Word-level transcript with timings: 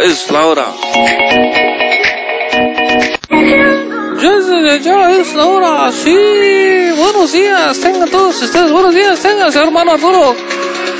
Es 0.00 0.30
la 0.30 0.46
hora. 0.46 0.72
Ya, 4.80 5.10
es 5.10 5.34
la 5.34 5.44
hora, 5.44 5.90
sí. 5.90 6.14
Buenos 6.96 7.32
días, 7.32 7.80
tengan 7.80 8.08
todos 8.08 8.40
ustedes. 8.40 8.70
Buenos 8.70 8.94
días, 8.94 9.18
tengan, 9.20 9.52
hermano 9.52 9.92
Arturo. 9.92 10.36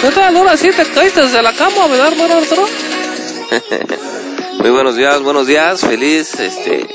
¿Qué 0.00 0.10
tal? 0.10 0.36
Ahora 0.36 0.56
sí 0.56 0.70
te 0.70 0.84
caíste 0.84 1.28
de 1.28 1.42
la 1.42 1.52
cama, 1.52 1.86
¿verdad, 1.86 2.12
hermano 2.12 2.34
Arturo? 2.38 2.66
Muy 4.58 4.70
buenos 4.70 4.96
días, 4.96 5.22
buenos 5.22 5.46
días. 5.46 5.80
Feliz, 5.80 6.34
este. 6.40 6.88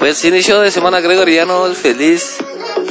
Pues 0.00 0.24
inicio 0.24 0.60
de 0.62 0.72
semana 0.72 0.98
gregoriano, 0.98 1.72
feliz 1.74 2.38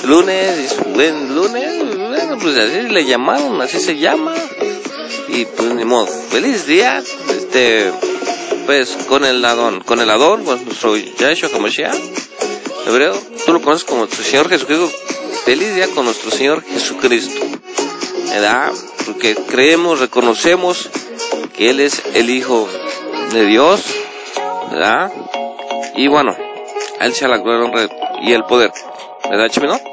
lunes, 0.05 0.77
buen 0.93 1.35
lunes. 1.35 1.97
Bueno, 1.97 2.37
pues 2.39 2.57
así 2.57 2.83
le 2.83 3.05
llamaron, 3.05 3.61
así 3.61 3.81
se 3.81 3.97
llama. 3.97 4.33
Y 5.27 5.43
pues 5.43 5.73
ni 5.73 5.83
modo. 5.83 6.07
Feliz 6.07 6.65
día, 6.65 7.03
este. 7.29 7.91
Pues 8.65 8.97
con 9.07 9.25
el 9.25 9.43
Adón, 9.43 9.81
con 9.81 9.99
el 9.99 10.09
Adón, 10.09 10.43
pues 10.45 10.61
nuestro 10.61 10.95
Yahshua 10.95 11.49
Hamashiach, 11.53 11.95
hebreo, 12.87 13.13
tú 13.45 13.53
lo 13.53 13.61
conoces 13.61 13.83
como 13.83 14.07
tu 14.07 14.23
Señor 14.23 14.49
Jesucristo. 14.49 14.89
Feliz 15.45 15.75
día 15.75 15.87
con 15.89 16.05
nuestro 16.05 16.31
Señor 16.31 16.63
Jesucristo. 16.63 17.45
¿Verdad? 18.29 18.71
Porque 19.05 19.35
creemos, 19.35 19.99
reconocemos 19.99 20.89
que 21.55 21.69
Él 21.69 21.81
es 21.81 22.01
el 22.13 22.29
Hijo 22.29 22.67
de 23.31 23.45
Dios, 23.45 23.83
¿verdad? 24.71 25.11
Y 25.95 26.07
bueno, 26.07 26.35
a 26.99 27.05
Él 27.05 27.13
sea 27.13 27.27
la 27.27 27.37
gloria 27.37 27.89
y 28.23 28.31
el 28.31 28.45
poder, 28.45 28.71
¿verdad, 29.29 29.49
Chimino? 29.49 29.92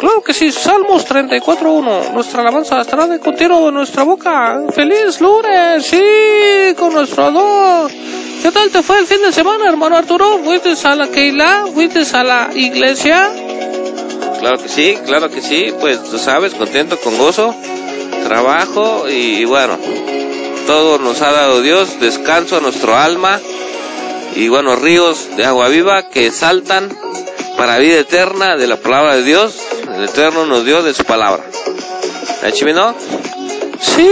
Claro 0.00 0.22
que 0.22 0.32
sí, 0.32 0.50
Salmos 0.50 1.06
34.1. 1.06 2.12
Nuestra 2.14 2.40
alabanza 2.40 2.80
estará 2.80 3.06
de 3.06 3.20
continuo 3.20 3.68
en 3.68 3.74
nuestra 3.74 4.02
boca. 4.02 4.62
¡Feliz 4.74 5.20
lunes! 5.20 5.84
Sí, 5.84 6.74
con 6.78 6.94
nuestro 6.94 7.26
Adón. 7.26 7.92
¿Qué 8.42 8.50
tal 8.50 8.70
te 8.70 8.82
fue 8.82 8.98
el 8.98 9.06
fin 9.06 9.20
de 9.20 9.30
semana, 9.30 9.68
hermano 9.68 9.98
Arturo? 9.98 10.38
¿Fuiste 10.42 10.72
a 10.84 10.94
la 10.96 11.08
Keila? 11.08 11.66
¿Fuiste 11.74 12.00
a 12.16 12.24
la 12.24 12.50
iglesia? 12.54 13.30
Claro 14.40 14.56
que 14.62 14.68
sí, 14.70 14.96
claro 15.04 15.28
que 15.28 15.42
sí. 15.42 15.74
Pues 15.78 16.02
tú 16.04 16.18
sabes, 16.18 16.54
contento, 16.54 16.98
con 16.98 17.18
gozo, 17.18 17.54
trabajo 18.24 19.06
y, 19.06 19.42
y 19.42 19.44
bueno, 19.44 19.76
todo 20.66 20.98
nos 20.98 21.20
ha 21.20 21.30
dado 21.30 21.60
Dios, 21.60 22.00
descanso 22.00 22.56
a 22.56 22.60
nuestro 22.60 22.96
alma 22.96 23.38
y 24.34 24.48
bueno, 24.48 24.76
ríos 24.76 25.36
de 25.36 25.44
agua 25.44 25.68
viva 25.68 26.08
que 26.08 26.30
saltan 26.30 26.88
para 27.58 27.76
vida 27.76 27.98
eterna 27.98 28.56
de 28.56 28.66
la 28.66 28.76
palabra 28.76 29.16
de 29.16 29.24
Dios. 29.24 29.58
El 30.00 30.08
Eterno 30.08 30.46
nos 30.46 30.64
dio 30.64 30.82
de 30.82 30.94
su 30.94 31.04
palabra. 31.04 31.44
¿Eh, 32.42 32.52
Chimino? 32.52 32.94
Sí, 33.78 34.08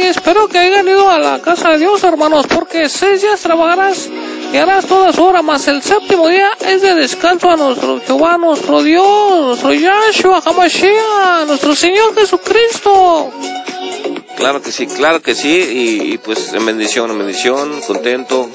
espero 0.00 0.48
que 0.48 0.58
hayan 0.58 0.88
ido 0.88 1.08
a 1.08 1.20
la 1.20 1.40
casa 1.40 1.70
de 1.70 1.78
Dios, 1.78 2.02
hermanos, 2.02 2.48
porque 2.48 2.88
seis 2.88 3.22
días 3.22 3.40
trabajarás 3.40 4.10
y 4.52 4.56
harás 4.56 4.86
toda 4.86 5.12
su 5.12 5.22
hora, 5.22 5.40
más 5.40 5.68
el 5.68 5.82
séptimo 5.82 6.26
día 6.26 6.48
es 6.66 6.82
de 6.82 6.96
descanso 6.96 7.48
a 7.48 7.56
nuestro 7.56 8.00
Jehová, 8.00 8.36
nuestro 8.38 8.82
Dios, 8.82 9.46
nuestro 9.46 9.72
Yahshua, 9.72 10.42
Hamashiach, 10.44 11.46
nuestro 11.46 11.76
Señor 11.76 12.16
Jesucristo. 12.16 13.30
Claro 14.34 14.62
que 14.62 14.72
sí, 14.72 14.88
claro 14.88 15.22
que 15.22 15.36
sí, 15.36 15.48
y, 15.48 16.12
y 16.14 16.18
pues 16.18 16.52
en 16.54 16.66
bendición, 16.66 17.08
en 17.12 17.18
bendición, 17.18 17.82
contento, 17.82 18.48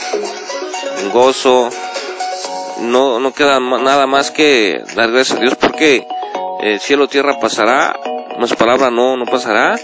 en 0.99 1.09
gozo. 1.09 1.69
No, 2.81 3.19
no 3.19 3.33
queda 3.33 3.59
nada 3.59 4.05
más 4.05 4.29
que 4.29 4.83
dar 4.93 5.09
gracias 5.11 5.39
a 5.39 5.41
Dios 5.41 5.55
porque 5.55 6.05
eh, 6.67 6.79
cielo 6.79 7.07
tierra 7.07 7.39
pasará, 7.39 7.97
nuestra 8.37 8.57
palabra 8.57 8.89
no, 8.89 9.15
no 9.15 9.25
pasará. 9.25 9.77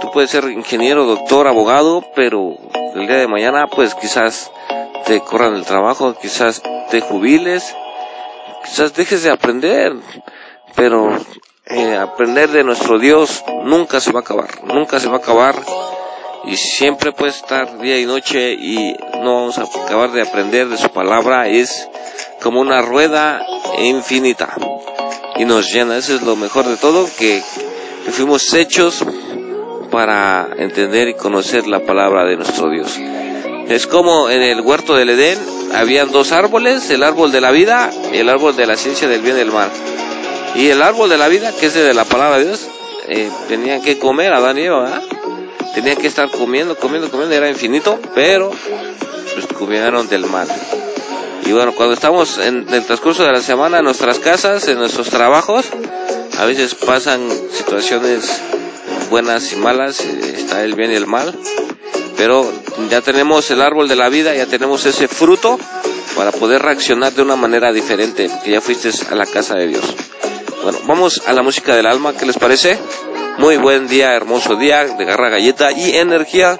Tú 0.00 0.10
puedes 0.10 0.30
ser 0.30 0.44
ingeniero, 0.44 1.04
doctor, 1.04 1.46
abogado, 1.46 2.02
pero 2.14 2.56
el 2.94 3.06
día 3.06 3.18
de 3.18 3.28
mañana 3.28 3.66
pues 3.66 3.94
quizás 3.94 4.50
te 5.06 5.20
corran 5.20 5.54
el 5.54 5.64
trabajo, 5.64 6.14
quizás 6.14 6.62
te 6.90 7.00
jubiles, 7.00 7.76
quizás 8.64 8.94
dejes 8.94 9.22
de 9.22 9.30
aprender, 9.30 9.92
pero 10.74 11.18
eh, 11.66 11.96
aprender 11.96 12.50
de 12.50 12.64
nuestro 12.64 12.98
Dios 12.98 13.44
nunca 13.64 14.00
se 14.00 14.12
va 14.12 14.20
a 14.20 14.22
acabar, 14.22 14.64
nunca 14.64 15.00
se 15.00 15.08
va 15.08 15.16
a 15.16 15.18
acabar. 15.18 15.56
Y 16.46 16.56
siempre 16.56 17.12
puede 17.12 17.30
estar 17.30 17.78
día 17.78 17.98
y 17.98 18.04
noche 18.04 18.52
y 18.52 18.94
no 19.22 19.34
vamos 19.34 19.58
a 19.58 19.62
acabar 19.62 20.10
de 20.12 20.22
aprender 20.22 20.68
de 20.68 20.76
su 20.76 20.90
palabra, 20.90 21.48
es 21.48 21.88
como 22.42 22.60
una 22.60 22.82
rueda 22.82 23.40
infinita 23.78 24.54
y 25.36 25.44
nos 25.44 25.72
llena, 25.72 25.96
eso 25.96 26.14
es 26.14 26.22
lo 26.22 26.36
mejor 26.36 26.66
de 26.66 26.76
todo, 26.76 27.08
que, 27.18 27.42
fuimos 28.10 28.52
hechos 28.52 29.04
para 29.90 30.48
entender 30.58 31.08
y 31.08 31.14
conocer 31.14 31.66
la 31.66 31.80
palabra 31.80 32.24
de 32.24 32.36
nuestro 32.36 32.70
Dios. 32.70 32.98
Es 33.68 33.86
como 33.86 34.28
en 34.28 34.42
el 34.42 34.60
huerto 34.60 34.94
del 34.94 35.10
Edén, 35.10 35.38
habían 35.74 36.12
dos 36.12 36.32
árboles, 36.32 36.90
el 36.90 37.02
árbol 37.02 37.32
de 37.32 37.40
la 37.40 37.50
vida 37.50 37.90
y 38.12 38.18
el 38.18 38.28
árbol 38.28 38.54
de 38.56 38.66
la 38.66 38.76
ciencia 38.76 39.08
del 39.08 39.22
bien 39.22 39.36
y 39.36 39.38
del 39.38 39.52
mal. 39.52 39.70
Y 40.54 40.68
el 40.68 40.82
árbol 40.82 41.08
de 41.08 41.16
la 41.16 41.28
vida, 41.28 41.50
que 41.58 41.66
es 41.66 41.74
de 41.74 41.94
la 41.94 42.04
palabra 42.04 42.38
de 42.38 42.44
Dios, 42.44 42.68
eh, 43.08 43.30
tenían 43.48 43.80
que 43.82 43.98
comer, 43.98 44.32
Adán 44.32 44.58
y 44.58 44.62
Eva, 44.62 44.82
¿verdad? 44.82 45.02
Tenían 45.74 45.96
que 45.96 46.06
estar 46.06 46.30
comiendo, 46.30 46.76
comiendo, 46.76 47.10
comiendo, 47.10 47.34
era 47.34 47.48
infinito, 47.48 47.98
pero 48.14 48.50
pues, 49.34 49.46
comieron 49.58 50.08
del 50.08 50.26
mal. 50.26 50.46
Y 51.46 51.52
bueno, 51.52 51.72
cuando 51.74 51.94
estamos 51.94 52.38
en 52.38 52.66
el 52.72 52.84
transcurso 52.84 53.22
de 53.24 53.32
la 53.32 53.40
semana 53.40 53.78
en 53.78 53.84
nuestras 53.84 54.18
casas, 54.18 54.66
en 54.68 54.78
nuestros 54.78 55.10
trabajos, 55.10 55.66
a 56.38 56.44
veces 56.46 56.74
pasan 56.74 57.20
situaciones 57.52 58.40
buenas 59.10 59.52
y 59.52 59.56
malas, 59.56 60.00
está 60.00 60.64
el 60.64 60.74
bien 60.74 60.90
y 60.90 60.94
el 60.94 61.06
mal, 61.06 61.38
pero 62.16 62.50
ya 62.90 63.02
tenemos 63.02 63.50
el 63.50 63.60
árbol 63.60 63.88
de 63.88 63.96
la 63.96 64.08
vida, 64.08 64.34
ya 64.34 64.46
tenemos 64.46 64.86
ese 64.86 65.06
fruto 65.06 65.58
para 66.16 66.32
poder 66.32 66.62
reaccionar 66.62 67.12
de 67.12 67.22
una 67.22 67.36
manera 67.36 67.72
diferente, 67.72 68.28
porque 68.28 68.52
ya 68.52 68.60
fuiste 68.62 68.90
a 69.10 69.14
la 69.14 69.26
casa 69.26 69.54
de 69.54 69.66
Dios. 69.66 69.84
Bueno, 70.62 70.78
vamos 70.86 71.22
a 71.26 71.34
la 71.34 71.42
música 71.42 71.76
del 71.76 71.86
alma, 71.86 72.14
¿qué 72.14 72.24
les 72.24 72.38
parece? 72.38 72.78
Muy 73.36 73.58
buen 73.58 73.86
día, 73.86 74.14
hermoso 74.14 74.56
día 74.56 74.86
de 74.86 75.04
garra 75.04 75.28
galleta 75.28 75.72
y 75.72 75.96
energía 75.96 76.58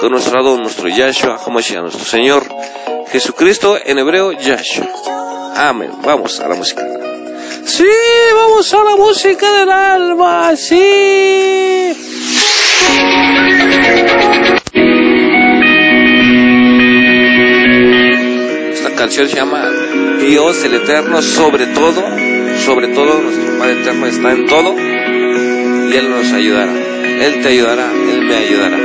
con 0.00 0.10
nuestro 0.10 0.40
lado, 0.40 0.56
nuestro 0.56 0.88
Yahshua 0.88 1.38
nuestro 1.48 2.04
Señor 2.04 2.44
Jesucristo, 3.12 3.78
en 3.84 3.98
hebreo 3.98 4.32
Yahshua. 4.32 4.88
Amén. 5.54 5.90
Vamos 6.02 6.40
a 6.40 6.48
la 6.48 6.54
música. 6.54 6.82
Sí, 7.66 7.84
vamos 8.34 8.72
a 8.72 8.82
la 8.82 8.96
música 8.96 9.52
del 9.52 9.70
alma, 9.70 10.56
sí. 10.56 11.92
Esta 18.72 18.90
canción 18.96 19.28
se 19.28 19.36
llama 19.36 19.68
Dios 20.20 20.64
el 20.64 20.74
Eterno 20.74 21.20
sobre 21.20 21.66
todo, 21.66 22.02
sobre 22.64 22.88
todo 22.88 23.20
nuestro 23.20 23.58
Padre 23.58 23.82
Eterno 23.82 24.06
está 24.06 24.32
en 24.32 24.46
todo 24.46 24.74
y 24.74 25.94
Él 25.94 26.08
nos 26.08 26.32
ayudará. 26.32 26.72
Él 26.72 27.42
te 27.42 27.48
ayudará, 27.48 27.90
Él 27.92 28.22
me 28.22 28.36
ayudará. 28.36 28.78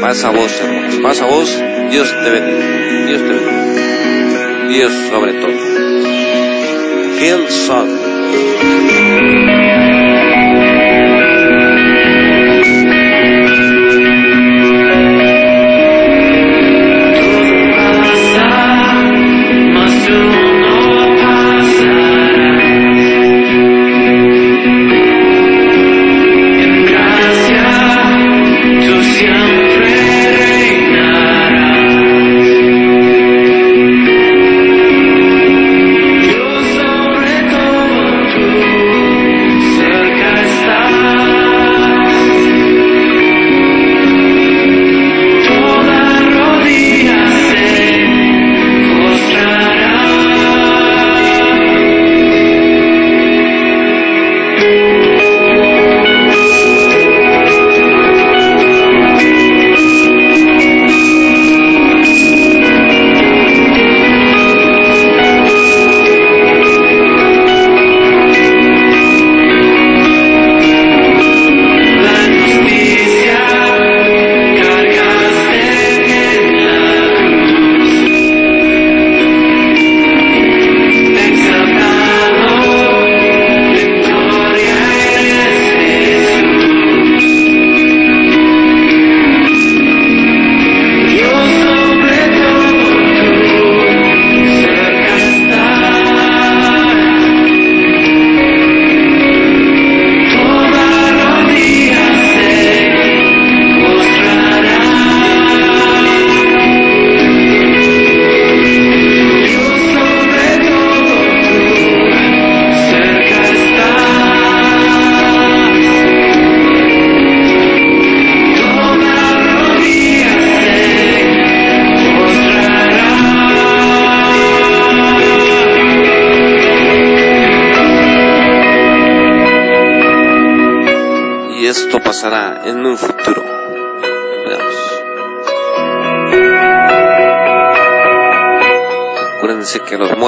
Pasa 0.00 0.30
vos, 0.30 0.50
hermanos, 0.60 0.96
pasa 1.02 1.26
vos, 1.26 1.50
Dios 1.90 2.08
te 2.22 2.30
bendiga, 2.30 3.06
Dios 3.06 3.20
te 3.22 3.28
bendiga. 3.28 4.68
Dios 4.68 4.92
sobre 5.10 5.32
todo. 5.34 5.52
Hillsong. 7.20 7.90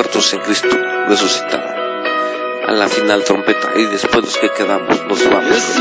Muertos 0.09 0.33
en 0.33 0.41
Cristo 0.41 0.69
resucitarán 1.09 1.77
a 2.67 2.73
la 2.73 2.89
final 2.89 3.25
trompeta 3.25 3.73
y 3.77 3.85
después 3.87 4.25
los 4.25 4.37
que 4.39 4.51
quedamos 4.51 5.05
nos 5.07 5.31
vamos. 5.31 5.79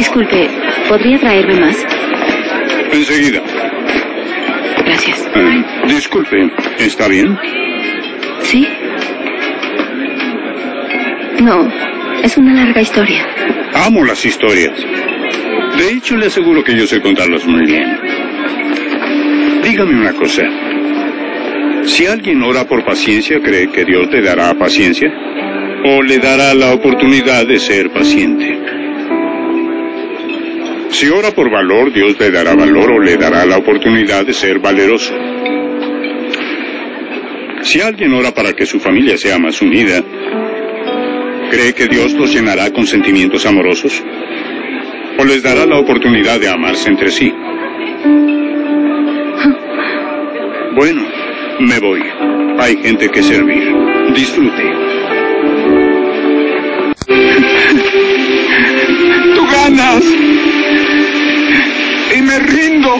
Disculpe, 0.00 0.48
¿podría 0.88 1.18
traerme 1.18 1.60
más? 1.60 1.76
Enseguida. 2.90 3.42
Gracias. 4.82 5.28
Eh, 5.34 5.64
disculpe, 5.88 6.50
¿está 6.78 7.06
bien? 7.06 7.38
¿Sí? 8.40 8.66
No, 11.42 11.70
es 12.22 12.34
una 12.38 12.54
larga 12.64 12.80
historia. 12.80 13.26
Amo 13.74 14.02
las 14.02 14.24
historias. 14.24 14.72
De 15.76 15.92
hecho, 15.92 16.16
le 16.16 16.26
aseguro 16.28 16.64
que 16.64 16.74
yo 16.74 16.86
sé 16.86 17.02
contarlas 17.02 17.44
muy 17.46 17.66
bien. 17.66 17.98
Dígame 19.62 20.00
una 20.00 20.14
cosa. 20.14 20.44
Si 21.84 22.06
alguien 22.06 22.42
ora 22.42 22.64
por 22.66 22.86
paciencia, 22.86 23.38
¿cree 23.42 23.70
que 23.70 23.84
Dios 23.84 24.10
le 24.10 24.22
dará 24.22 24.54
paciencia? 24.54 25.12
¿O 25.84 26.02
le 26.02 26.18
dará 26.18 26.54
la 26.54 26.72
oportunidad 26.72 27.46
de 27.46 27.58
ser 27.58 27.90
paciente? 27.90 28.79
Si 30.90 31.08
ora 31.08 31.30
por 31.30 31.50
valor, 31.50 31.92
Dios 31.92 32.18
le 32.18 32.30
dará 32.30 32.54
valor 32.54 32.90
o 32.90 32.98
le 33.00 33.16
dará 33.16 33.46
la 33.46 33.58
oportunidad 33.58 34.26
de 34.26 34.32
ser 34.32 34.58
valeroso. 34.58 35.14
Si 37.62 37.80
alguien 37.80 38.12
ora 38.12 38.32
para 38.32 38.52
que 38.52 38.66
su 38.66 38.80
familia 38.80 39.16
sea 39.16 39.38
más 39.38 39.62
unida, 39.62 40.02
¿cree 41.50 41.74
que 41.74 41.86
Dios 41.86 42.12
los 42.14 42.34
llenará 42.34 42.72
con 42.72 42.86
sentimientos 42.86 43.46
amorosos? 43.46 44.02
¿O 45.18 45.24
les 45.24 45.42
dará 45.42 45.66
la 45.66 45.78
oportunidad 45.78 46.40
de 46.40 46.48
amarse 46.48 46.88
entre 46.90 47.10
sí? 47.10 47.32
Bueno, 50.74 51.02
me 51.60 51.78
voy. 51.78 52.00
Hay 52.58 52.76
gente 52.82 53.08
que 53.08 53.22
servir. 53.22 53.72
Disfrute. 54.14 55.79
Rindo. 62.40 62.96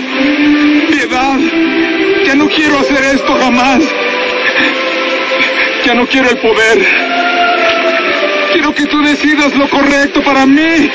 Piedad. 0.88 1.38
Ya 2.24 2.34
no 2.34 2.48
quiero 2.48 2.78
hacer 2.78 3.04
esto 3.14 3.34
jamás. 3.34 3.80
Ya 5.84 5.94
no 5.94 6.06
quiero 6.06 6.30
el 6.30 6.38
poder. 6.38 6.86
Quiero 8.52 8.74
que 8.74 8.86
tú 8.86 9.02
decidas 9.02 9.54
lo 9.56 9.68
correcto 9.68 10.22
para 10.22 10.46
mí. 10.46 10.90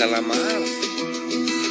Calamar. 0.00 0.36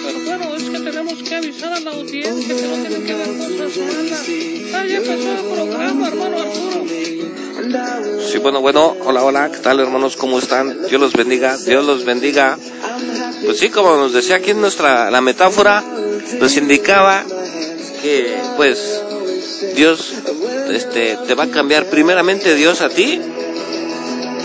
Pero 0.06 0.20
bueno, 0.26 0.72
que 0.72 0.80
tenemos 0.80 1.24
que 1.24 1.36
avisar 1.36 1.74
a 1.74 1.80
la 1.80 1.92
audiencia 1.92 2.56
que 2.56 2.68
no 2.68 2.76
tienen 2.76 3.06
que 3.06 3.14
ver 3.16 3.28
cosas 3.28 3.78
malas. 3.78 4.26
Ah, 4.74 4.86
ya 4.88 4.98
empezó 4.98 5.32
el 5.32 5.46
programa, 5.56 6.08
hermano 6.08 6.40
Arturo. 6.40 6.86
Sí, 8.32 8.38
bueno, 8.38 8.62
bueno, 8.62 8.96
hola, 9.04 9.24
hola, 9.24 9.52
¿qué 9.52 9.58
tal 9.58 9.80
hermanos? 9.80 10.16
¿Cómo 10.16 10.38
están? 10.38 10.88
Dios 10.88 11.02
los 11.02 11.14
bendiga, 11.14 11.58
Dios 11.58 11.86
los 11.86 12.06
bendiga. 12.06 12.58
Pues 13.44 13.58
sí, 13.58 13.70
como 13.70 13.96
nos 13.98 14.14
decía 14.14 14.36
aquí 14.36 14.52
en 14.52 14.62
nuestra, 14.62 15.10
la 15.10 15.22
metáfora, 15.22 15.84
nos 16.40 16.56
indicaba 16.56 17.24
que, 18.04 18.38
pues, 18.58 19.02
Dios, 19.76 20.14
este, 20.72 21.18
te 21.28 21.34
va 21.34 21.46
a 21.46 21.50
cambiar 21.50 21.90
primeramente 21.90 22.54
Dios 22.56 22.82
a 22.82 22.90
ti 22.90 23.20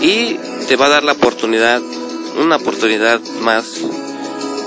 y 0.01 0.37
te 0.67 0.75
va 0.75 0.87
a 0.87 0.89
dar 0.89 1.03
la 1.03 1.13
oportunidad, 1.13 1.81
una 2.37 2.57
oportunidad 2.57 3.21
más 3.41 3.65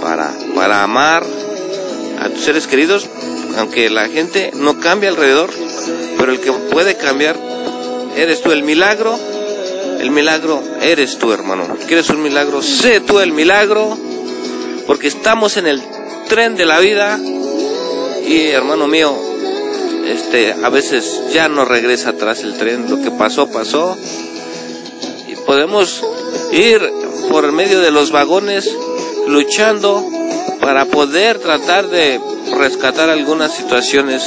para, 0.00 0.32
para 0.54 0.82
amar 0.82 1.24
a 2.20 2.28
tus 2.30 2.40
seres 2.40 2.66
queridos, 2.66 3.06
aunque 3.56 3.90
la 3.90 4.08
gente 4.08 4.50
no 4.54 4.80
cambia 4.80 5.10
alrededor, 5.10 5.50
pero 6.18 6.32
el 6.32 6.40
que 6.40 6.52
puede 6.52 6.96
cambiar 6.96 7.36
eres 8.16 8.42
tú 8.42 8.52
el 8.52 8.62
milagro, 8.62 9.18
el 10.00 10.10
milagro 10.10 10.62
eres 10.80 11.18
tú, 11.18 11.32
hermano. 11.32 11.66
¿Quieres 11.86 12.10
un 12.10 12.22
milagro? 12.22 12.62
Sé 12.62 13.00
tú 13.00 13.20
el 13.20 13.32
milagro, 13.32 13.96
porque 14.86 15.08
estamos 15.08 15.56
en 15.56 15.66
el 15.66 15.82
tren 16.28 16.56
de 16.56 16.66
la 16.66 16.78
vida 16.80 17.18
y, 18.26 18.48
hermano 18.48 18.86
mío, 18.86 19.16
este, 20.06 20.52
a 20.52 20.68
veces 20.70 21.32
ya 21.32 21.48
no 21.48 21.64
regresa 21.64 22.10
atrás 22.10 22.42
el 22.42 22.54
tren, 22.54 22.88
lo 22.88 23.02
que 23.02 23.10
pasó, 23.10 23.48
pasó, 23.50 23.96
y 25.26 25.34
podemos 25.36 26.02
ir 26.52 26.80
por 27.30 27.52
medio 27.52 27.80
de 27.80 27.90
los 27.90 28.10
vagones 28.10 28.70
luchando 29.26 30.04
para 30.60 30.86
poder 30.86 31.38
tratar 31.38 31.88
de 31.88 32.20
rescatar 32.56 33.10
algunas 33.10 33.54
situaciones, 33.54 34.22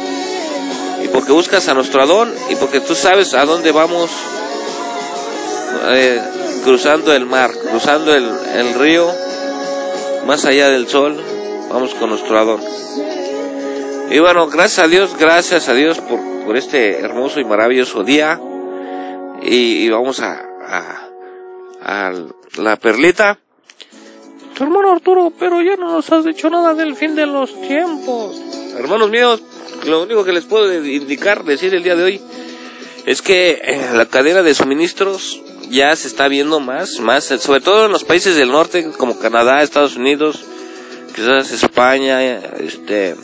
y 1.04 1.08
porque 1.10 1.32
buscas 1.32 1.68
a 1.68 1.74
nuestro 1.74 2.06
don 2.08 2.34
y 2.50 2.56
porque 2.56 2.80
tú 2.80 2.96
sabes 2.96 3.34
a 3.34 3.46
dónde 3.46 3.72
vamos 3.72 4.10
eh, 5.90 6.22
cruzando 6.64 7.14
el 7.14 7.26
mar, 7.26 7.52
cruzando 7.70 8.14
el, 8.16 8.30
el 8.56 8.74
río, 8.76 9.12
más 10.26 10.46
allá 10.46 10.70
del 10.70 10.88
sol, 10.88 11.22
vamos 11.70 11.94
con 11.96 12.10
nuestro 12.10 12.40
Adón. 12.40 12.62
Y 14.10 14.20
bueno, 14.20 14.48
gracias 14.48 14.86
a 14.86 14.88
Dios, 14.88 15.16
gracias 15.18 15.70
a 15.70 15.74
Dios 15.74 16.00
por, 16.00 16.20
por 16.46 16.56
este 16.56 17.00
hermoso 17.00 17.40
y 17.40 17.46
maravilloso 17.46 18.04
día. 18.04 18.40
Y, 19.42 19.86
y 19.86 19.90
vamos 19.90 20.20
a, 20.22 20.42
a, 20.66 21.10
a 21.82 22.14
la 22.58 22.76
perlita. 22.78 23.40
Tu 24.56 24.64
hermano 24.64 24.92
Arturo, 24.92 25.34
pero 25.38 25.62
ya 25.62 25.76
no 25.76 25.92
nos 25.92 26.10
has 26.12 26.24
dicho 26.24 26.50
nada 26.50 26.76
del 26.76 26.96
fin 26.96 27.16
de 27.16 27.26
los 27.26 27.60
tiempos. 27.62 28.40
Hermanos 28.78 29.10
míos, 29.10 29.42
lo 29.86 30.04
único 30.04 30.24
que 30.24 30.34
les 30.34 30.46
puedo 30.46 30.74
indicar, 30.74 31.44
decir 31.44 31.74
el 31.74 31.84
día 31.84 31.96
de 31.96 32.04
hoy, 32.04 32.22
es 33.06 33.22
que 33.22 33.62
eh, 33.64 33.90
la 33.94 34.06
cadena 34.06 34.42
de 34.44 34.54
suministros 34.54 35.42
ya 35.70 35.96
se 35.96 36.08
está 36.08 36.28
viendo 36.28 36.60
más, 36.60 37.00
más, 37.00 37.26
sobre 37.26 37.62
todo 37.62 37.86
en 37.86 37.92
los 37.92 38.04
países 38.04 38.36
del 38.36 38.50
norte 38.52 38.92
como 38.98 39.20
Canadá, 39.20 39.62
Estados 39.62 39.96
Unidos, 39.96 40.44
quizás 41.16 41.52
España, 41.52 42.22
este, 42.60 43.16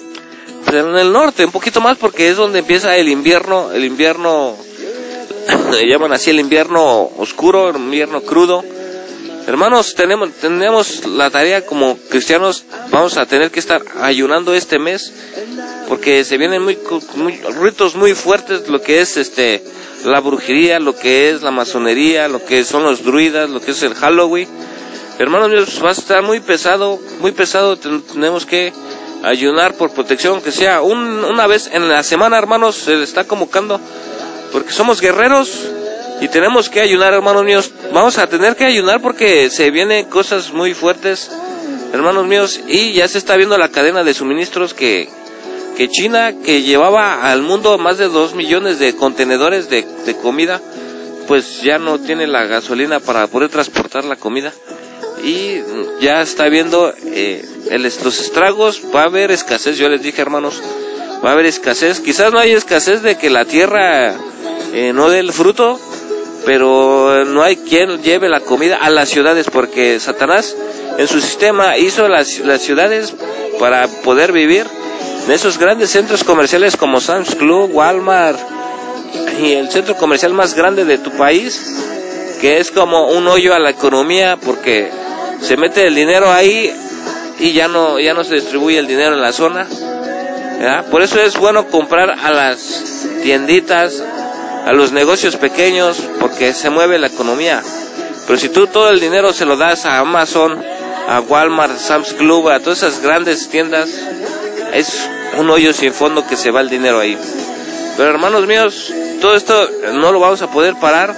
pues 0.65 0.75
en 0.75 0.95
el 0.97 1.11
norte 1.11 1.45
un 1.45 1.51
poquito 1.51 1.81
más 1.81 1.97
porque 1.97 2.29
es 2.29 2.37
donde 2.37 2.59
empieza 2.59 2.95
el 2.97 3.09
invierno, 3.09 3.71
el 3.71 3.85
invierno, 3.85 4.55
le 5.71 5.87
llaman 5.87 6.11
así 6.13 6.29
el 6.29 6.39
invierno 6.39 7.09
oscuro, 7.17 7.69
el 7.69 7.77
invierno 7.77 8.21
crudo. 8.21 8.63
Hermanos, 9.49 9.95
tenemos, 9.95 10.29
tenemos 10.33 11.07
la 11.07 11.31
tarea 11.31 11.65
como 11.65 11.97
cristianos, 12.07 12.65
vamos 12.91 13.17
a 13.17 13.25
tener 13.25 13.49
que 13.49 13.59
estar 13.59 13.81
ayunando 13.99 14.53
este 14.53 14.77
mes 14.77 15.11
porque 15.87 16.23
se 16.23 16.37
vienen 16.37 16.61
muy, 16.61 16.77
muy 17.15 17.31
ritos 17.59 17.95
muy 17.95 18.13
fuertes, 18.13 18.69
lo 18.69 18.79
que 18.79 19.01
es 19.01 19.17
este 19.17 19.63
la 20.05 20.19
brujería, 20.19 20.79
lo 20.79 20.95
que 20.95 21.31
es 21.31 21.41
la 21.41 21.49
masonería, 21.49 22.27
lo 22.27 22.45
que 22.45 22.63
son 22.63 22.83
los 22.83 23.03
druidas, 23.03 23.49
lo 23.49 23.59
que 23.59 23.71
es 23.71 23.81
el 23.81 23.95
Halloween. 23.95 24.47
Hermanos 25.17 25.49
míos, 25.49 25.81
va 25.83 25.89
a 25.89 25.93
estar 25.93 26.21
muy 26.21 26.41
pesado, 26.41 26.99
muy 27.19 27.31
pesado, 27.31 27.75
tenemos 27.75 28.45
que 28.45 28.71
ayunar 29.23 29.73
por 29.73 29.89
protección, 29.89 30.41
que 30.43 30.51
sea 30.51 30.83
un, 30.83 31.25
una 31.25 31.47
vez 31.47 31.71
en 31.73 31.89
la 31.89 32.03
semana, 32.03 32.37
hermanos, 32.37 32.75
se 32.75 32.95
le 32.97 33.03
está 33.03 33.23
convocando, 33.23 33.81
porque 34.51 34.71
somos 34.73 35.01
guerreros 35.01 35.49
y 36.21 36.27
tenemos 36.27 36.69
que 36.69 36.81
ayunar, 36.81 37.13
hermanos 37.13 37.43
míos. 37.45 37.71
Vamos 37.93 38.17
a 38.17 38.27
tener 38.27 38.55
que 38.55 38.65
ayunar 38.65 39.01
porque 39.01 39.49
se 39.49 39.71
vienen 39.71 40.05
cosas 40.05 40.51
muy 40.51 40.73
fuertes, 40.73 41.31
hermanos 41.93 42.27
míos, 42.27 42.59
y 42.67 42.93
ya 42.93 43.07
se 43.07 43.17
está 43.17 43.35
viendo 43.35 43.57
la 43.57 43.69
cadena 43.69 44.03
de 44.03 44.13
suministros 44.13 44.73
que, 44.73 45.09
que 45.77 45.89
China, 45.89 46.33
que 46.43 46.61
llevaba 46.61 47.29
al 47.31 47.41
mundo 47.41 47.77
más 47.77 47.97
de 47.97 48.07
dos 48.09 48.35
millones 48.35 48.79
de 48.79 48.95
contenedores 48.95 49.69
de, 49.69 49.85
de 50.05 50.15
comida, 50.15 50.61
pues 51.27 51.61
ya 51.61 51.77
no 51.77 51.99
tiene 51.99 52.27
la 52.27 52.45
gasolina 52.45 52.99
para 52.99 53.27
poder 53.27 53.49
transportar 53.49 54.03
la 54.03 54.15
comida. 54.15 54.51
Y 55.23 55.61
ya 56.01 56.21
está 56.21 56.47
viendo 56.49 56.93
eh, 57.05 57.45
el, 57.69 57.83
los 57.83 58.19
estragos, 58.19 58.81
va 58.95 59.01
a 59.03 59.05
haber 59.05 59.31
escasez, 59.31 59.77
yo 59.77 59.89
les 59.89 60.01
dije 60.01 60.21
hermanos, 60.21 60.61
va 61.23 61.29
a 61.29 61.33
haber 61.33 61.45
escasez, 61.45 61.99
quizás 61.99 62.31
no 62.31 62.39
hay 62.39 62.51
escasez 62.51 63.01
de 63.01 63.17
que 63.17 63.29
la 63.29 63.45
tierra 63.45 64.15
eh, 64.73 64.91
no 64.93 65.09
dé 65.09 65.19
el 65.19 65.33
fruto, 65.33 65.79
pero 66.45 67.25
no 67.25 67.43
hay 67.43 67.57
quien 67.57 68.01
lleve 68.01 68.29
la 68.29 68.39
comida 68.39 68.77
a 68.77 68.89
las 68.89 69.09
ciudades 69.09 69.47
porque 69.51 69.99
Satanás 69.99 70.55
en 70.97 71.07
su 71.07 71.21
sistema 71.21 71.77
hizo 71.77 72.07
las, 72.07 72.39
las 72.39 72.61
ciudades 72.61 73.13
para 73.59 73.87
poder 73.87 74.31
vivir 74.31 74.65
en 75.25 75.31
esos 75.31 75.57
grandes 75.57 75.91
centros 75.91 76.23
comerciales 76.23 76.75
como 76.75 76.99
Sam's 76.99 77.35
Club, 77.35 77.69
Walmart 77.73 78.39
y 79.41 79.53
el 79.53 79.69
centro 79.69 79.95
comercial 79.95 80.33
más 80.33 80.53
grande 80.53 80.85
de 80.85 80.97
tu 80.97 81.11
país, 81.11 81.61
que 82.41 82.57
es 82.59 82.71
como 82.71 83.09
un 83.11 83.27
hoyo 83.27 83.53
a 83.53 83.59
la 83.59 83.69
economía 83.69 84.37
porque 84.43 84.89
se 85.41 85.57
mete 85.57 85.87
el 85.87 85.95
dinero 85.95 86.31
ahí 86.31 86.73
y 87.39 87.53
ya 87.53 87.67
no, 87.67 87.99
ya 87.99 88.13
no 88.13 88.23
se 88.23 88.35
distribuye 88.35 88.77
el 88.79 88.87
dinero 88.87 89.13
en 89.15 89.21
la 89.21 89.31
zona. 89.31 89.67
Por 90.91 91.01
eso 91.01 91.21
es 91.21 91.37
bueno 91.37 91.67
comprar 91.67 92.11
a 92.11 92.31
las 92.31 93.05
tienditas, 93.23 94.03
a 94.65 94.73
los 94.73 94.91
negocios 94.91 95.35
pequeños, 95.37 95.97
porque 96.19 96.53
se 96.53 96.69
mueve 96.69 96.99
la 96.99 97.07
economía. 97.07 97.61
Pero 98.27 98.39
si 98.39 98.49
tú 98.49 98.67
todo 98.67 98.89
el 98.89 98.99
dinero 98.99 99.33
se 99.33 99.45
lo 99.45 99.57
das 99.57 99.85
a 99.85 99.99
Amazon, 99.99 100.63
a 101.07 101.19
Walmart, 101.21 101.77
Sam's 101.79 102.13
Club, 102.13 102.49
a 102.49 102.59
todas 102.59 102.83
esas 102.83 103.01
grandes 103.01 103.49
tiendas, 103.49 103.89
es 104.73 105.09
un 105.37 105.49
hoyo 105.49 105.73
sin 105.73 105.93
fondo 105.93 106.25
que 106.27 106.35
se 106.37 106.51
va 106.51 106.61
el 106.61 106.69
dinero 106.69 106.99
ahí. 106.99 107.17
Pero 107.97 108.09
hermanos 108.11 108.45
míos, 108.45 108.93
todo 109.19 109.35
esto 109.35 109.69
no 109.93 110.11
lo 110.11 110.19
vamos 110.19 110.41
a 110.41 110.51
poder 110.51 110.75
parar. 110.75 111.15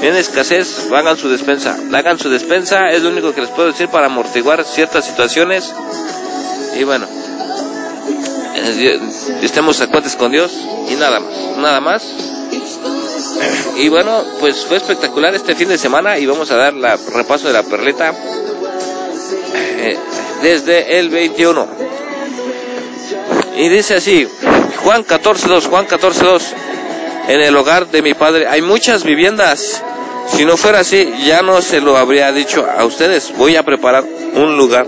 Viene 0.00 0.18
escasez, 0.18 0.90
hagan 0.90 1.18
su 1.18 1.28
despensa. 1.28 1.76
Hagan 1.92 2.18
su 2.18 2.30
despensa, 2.30 2.88
es 2.90 3.02
lo 3.02 3.10
único 3.10 3.34
que 3.34 3.42
les 3.42 3.50
puedo 3.50 3.68
decir 3.68 3.88
para 3.88 4.06
amortiguar 4.06 4.64
ciertas 4.64 5.04
situaciones. 5.04 5.72
Y 6.78 6.84
bueno, 6.84 7.06
eh, 8.54 9.00
estemos 9.42 9.80
a 9.80 9.88
con 10.16 10.32
Dios 10.32 10.52
y 10.88 10.94
nada 10.94 11.20
más, 11.20 11.34
nada 11.58 11.80
más. 11.80 12.02
Y 13.76 13.88
bueno, 13.88 14.22
pues 14.40 14.64
fue 14.66 14.76
espectacular 14.76 15.34
este 15.34 15.54
fin 15.54 15.68
de 15.68 15.78
semana 15.78 16.18
y 16.18 16.26
vamos 16.26 16.50
a 16.50 16.56
dar 16.56 16.74
la 16.74 16.98
repaso 17.14 17.46
de 17.46 17.54
la 17.54 17.62
perlita 17.62 18.12
eh, 19.54 19.96
desde 20.42 20.98
el 20.98 21.08
21. 21.08 21.66
Y 23.56 23.68
dice 23.68 23.94
así, 23.94 24.28
Juan 24.82 25.04
14.2, 25.04 25.68
Juan 25.68 25.86
14.2, 25.86 26.42
en 27.28 27.40
el 27.40 27.56
hogar 27.56 27.86
de 27.88 28.02
mi 28.02 28.14
padre 28.14 28.46
hay 28.48 28.62
muchas 28.62 29.04
viviendas. 29.04 29.82
Si 30.28 30.44
no 30.44 30.56
fuera 30.56 30.80
así, 30.80 31.12
ya 31.24 31.42
no 31.42 31.60
se 31.60 31.80
lo 31.80 31.96
habría 31.96 32.32
dicho 32.32 32.66
a 32.66 32.84
ustedes. 32.84 33.32
Voy 33.36 33.56
a 33.56 33.62
preparar 33.62 34.04
un 34.34 34.56
lugar. 34.56 34.86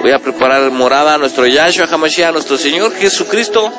Voy 0.00 0.12
a 0.12 0.18
preparar 0.20 0.70
morada 0.70 1.14
a 1.14 1.18
nuestro 1.18 1.46
Yahshua 1.46 1.86
Hamashiach, 1.90 2.28
a 2.28 2.32
nuestro 2.32 2.56
Señor 2.56 2.94
Jesucristo. 2.94 3.72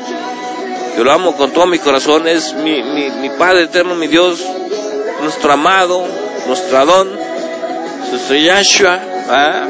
Yo 0.99 1.05
lo 1.05 1.13
amo 1.13 1.33
con 1.37 1.51
todo 1.51 1.65
mi 1.65 1.79
corazón. 1.79 2.27
Es 2.27 2.53
mi, 2.55 3.29
Padre 3.37 3.63
eterno, 3.63 3.95
mi 3.95 4.07
Dios, 4.07 4.43
nuestro 5.21 5.53
amado, 5.53 6.05
nuestro 6.45 6.77
Adón, 6.77 7.17
nuestro 8.11 8.35
Yahshua. 8.35 8.99
¿ah? 9.29 9.67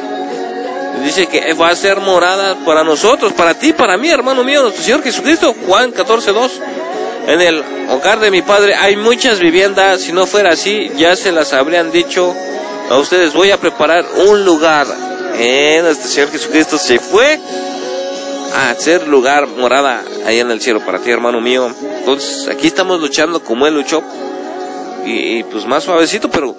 Dice 1.04 1.28
que 1.28 1.54
va 1.54 1.70
a 1.70 1.76
ser 1.76 2.00
morada 2.00 2.56
para 2.66 2.84
nosotros, 2.84 3.32
para 3.34 3.54
ti, 3.54 3.74
para 3.74 3.96
mí, 3.96 4.10
hermano 4.10 4.44
mío, 4.44 4.64
nuestro 4.64 4.84
Señor 4.84 5.04
Jesucristo. 5.04 5.54
Juan 5.68 5.94
14.2. 5.94 6.50
En 7.28 7.42
el 7.42 7.64
hogar 7.92 8.20
de 8.20 8.32
mi 8.32 8.42
padre 8.42 8.74
hay 8.74 8.96
muchas 8.96 9.38
viviendas. 9.38 10.02
Si 10.02 10.12
no 10.12 10.26
fuera 10.26 10.54
así, 10.54 10.90
ya 10.98 11.16
se 11.16 11.32
las 11.32 11.54
habrían 11.54 11.92
dicho 11.92 12.34
a 12.90 12.98
ustedes. 12.98 13.34
Voy 13.34 13.52
a 13.52 13.58
preparar 13.58 14.04
un 14.26 14.46
lugar. 14.46 14.88
Eh, 15.36 15.80
nuestro 15.84 16.10
Señor 16.10 16.32
Jesucristo 16.32 16.80
se 16.80 16.98
fue 16.98 17.40
a 18.54 18.72
hacer 18.72 19.08
lugar 19.08 19.48
morada 19.48 20.04
allá 20.26 20.42
en 20.42 20.52
el 20.52 20.62
cielo 20.62 20.84
para 20.86 21.00
ti, 21.00 21.12
hermano 21.12 21.42
mío. 21.42 21.72
Entonces, 22.00 22.48
aquí 22.48 22.68
estamos 22.68 23.00
luchando 23.00 23.44
como 23.44 23.68
Él 23.68 23.76
luchó. 23.76 24.02
Y, 25.06 25.44
pues 25.44 25.66
más 25.66 25.84
suavecito, 25.84 26.30
pero 26.30 26.56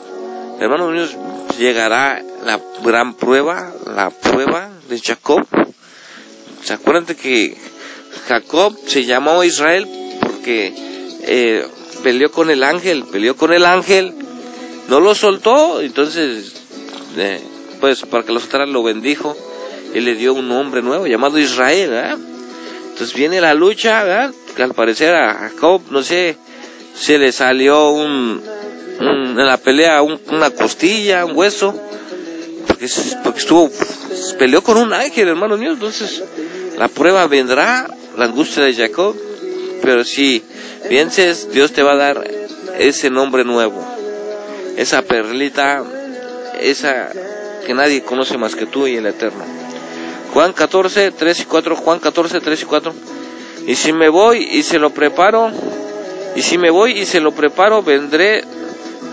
hermanos 0.58 0.92
míos, 0.92 1.16
llegará 1.58 2.22
la 2.44 2.60
gran 2.82 3.14
prueba, 3.14 3.72
la 3.86 4.10
prueba 4.10 4.70
de 4.88 4.98
Jacob. 5.00 5.46
¿Se 6.64 6.72
acuerdan 6.72 7.06
de 7.06 7.16
que 7.16 7.56
Jacob 8.28 8.76
se 8.86 9.04
llamó 9.04 9.44
Israel 9.44 9.88
porque 10.20 10.72
eh, 11.22 11.66
peleó 12.02 12.30
con 12.30 12.50
el 12.50 12.62
ángel, 12.62 13.04
peleó 13.04 13.36
con 13.36 13.52
el 13.52 13.64
ángel, 13.64 14.14
no 14.88 15.00
lo 15.00 15.14
soltó, 15.14 15.80
entonces, 15.80 16.54
eh, 17.16 17.40
pues 17.80 18.02
para 18.02 18.24
que 18.24 18.32
lo 18.32 18.40
soltara 18.40 18.66
lo 18.66 18.82
bendijo 18.82 19.36
y 19.94 20.00
le 20.00 20.14
dio 20.14 20.34
un 20.34 20.48
nombre 20.48 20.82
nuevo 20.82 21.06
llamado 21.06 21.38
Israel. 21.38 22.18
Entonces 22.90 23.14
viene 23.14 23.40
la 23.40 23.54
lucha, 23.54 24.30
que 24.56 24.62
al 24.62 24.74
parecer 24.74 25.14
a 25.14 25.34
Jacob, 25.34 25.82
no 25.90 26.02
sé, 26.02 26.36
se 26.94 27.18
le 27.18 27.32
salió 27.32 27.90
un, 27.90 28.42
en 29.00 29.36
la 29.46 29.56
pelea 29.56 30.02
un- 30.02 30.20
una 30.30 30.50
costilla, 30.50 31.24
un 31.24 31.34
hueso, 31.36 31.74
porque, 32.66 32.86
porque 33.24 33.38
estuvo, 33.38 33.70
peleó 34.38 34.62
con 34.62 34.76
un 34.76 34.92
ángel, 34.92 35.28
hermanos 35.28 35.58
míos, 35.58 35.74
entonces 35.74 36.22
la 36.76 36.88
prueba 36.88 37.26
vendrá, 37.26 37.88
la 38.18 38.24
angustia 38.26 38.62
de 38.64 38.74
Jacob, 38.74 39.16
pero 39.82 40.04
si 40.04 40.42
pienses, 40.88 41.50
Dios 41.52 41.72
te 41.72 41.82
va 41.82 41.92
a 41.92 41.96
dar 41.96 42.30
ese 42.78 43.08
nombre 43.08 43.44
nuevo, 43.44 43.82
esa 44.76 45.00
perlita, 45.02 45.82
esa 46.60 47.10
que 47.66 47.72
nadie 47.72 48.02
conoce 48.02 48.36
más 48.36 48.54
que 48.54 48.66
tú 48.66 48.86
y 48.86 48.96
el 48.96 49.06
Eterno. 49.06 49.44
Juan 50.32 50.52
14, 50.52 51.10
3 51.12 51.40
y 51.40 51.44
4, 51.44 51.76
Juan 51.76 51.98
14, 51.98 52.40
3 52.40 52.62
y 52.62 52.64
4. 52.64 52.94
Y 53.66 53.74
si 53.74 53.92
me 53.92 54.08
voy 54.08 54.48
y 54.52 54.62
se 54.62 54.78
lo 54.78 54.90
preparo, 54.90 55.50
y 56.36 56.42
si 56.42 56.58
me 56.58 56.70
voy 56.70 56.92
y 56.92 57.06
se 57.06 57.20
lo 57.20 57.32
preparo, 57.32 57.82
vendré 57.82 58.44